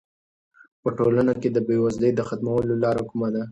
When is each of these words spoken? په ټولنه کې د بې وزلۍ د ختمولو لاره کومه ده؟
په 0.81 0.89
ټولنه 0.97 1.33
کې 1.41 1.49
د 1.51 1.57
بې 1.67 1.77
وزلۍ 1.83 2.11
د 2.15 2.21
ختمولو 2.29 2.73
لاره 2.83 3.03
کومه 3.09 3.29
ده؟ 3.35 3.43